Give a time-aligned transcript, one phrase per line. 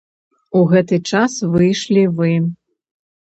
[0.59, 2.31] У гэты час выйшлі вы.